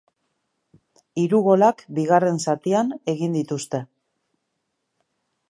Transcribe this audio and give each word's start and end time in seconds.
Hiru 1.23 1.41
golak 1.47 1.83
bigarren 1.99 2.41
zatian 2.47 2.91
egin 3.15 3.37
dituzte. 3.41 3.83